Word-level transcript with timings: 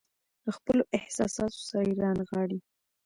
له 0.45 0.51
خپلو 0.57 0.81
احساساتو 0.97 1.59
سره 1.69 1.83
يې 1.89 1.95
رانغاړي. 2.03 2.59